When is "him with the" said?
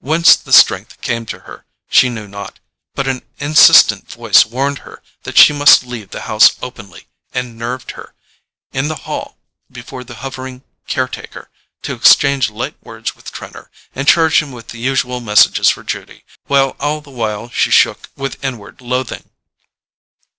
14.42-14.78